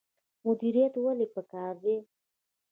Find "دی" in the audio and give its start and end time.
1.83-1.95